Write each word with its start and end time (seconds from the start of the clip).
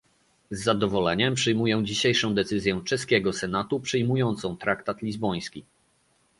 Z 0.51 0.63
zadowoleniem 0.63 1.35
przyjmuję 1.35 1.81
dzisiejszą 1.83 2.35
decyzję 2.35 2.81
czeskiego 2.85 3.33
senatu 3.33 3.79
przyjmującą 3.79 4.57
traktat 4.57 5.01
lizboński 5.01 5.65